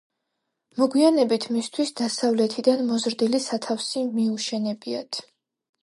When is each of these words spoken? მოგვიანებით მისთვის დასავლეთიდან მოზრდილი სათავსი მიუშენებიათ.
მოგვიანებით 0.79 1.45
მისთვის 1.59 1.93
დასავლეთიდან 2.01 2.83
მოზრდილი 2.91 3.45
სათავსი 3.51 4.07
მიუშენებიათ. 4.19 5.27